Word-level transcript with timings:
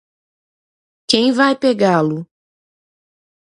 Quem 1.07 1.31
vai 1.31 1.55
pegá-lo? 1.55 2.25